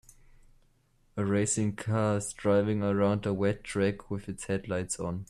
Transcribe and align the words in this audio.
A 1.15 1.23
racing 1.23 1.75
car 1.75 2.17
is 2.17 2.33
driving 2.33 2.81
around 2.81 3.27
a 3.27 3.35
wet 3.35 3.63
track 3.63 4.09
with 4.09 4.27
its 4.27 4.45
headlights 4.45 4.99
on. 4.99 5.19